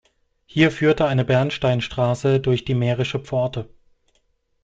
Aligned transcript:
Hier 0.47 0.71
führte 0.71 1.05
eine 1.05 1.23
Bernsteinstraße 1.23 2.39
durch 2.39 2.65
die 2.65 2.73
Mährische 2.73 3.19
Pforte. 3.19 3.69